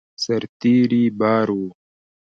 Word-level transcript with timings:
سرتېري 0.23 1.03
بار 1.19 1.47
وو. 1.57 1.67